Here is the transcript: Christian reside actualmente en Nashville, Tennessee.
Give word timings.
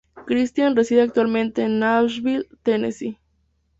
Christian 0.25 0.75
reside 0.75 0.99
actualmente 1.03 1.61
en 1.61 1.77
Nashville, 1.77 2.47
Tennessee. 2.63 3.19